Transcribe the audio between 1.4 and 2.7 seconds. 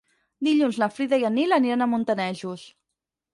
Nil aniran a Montanejos.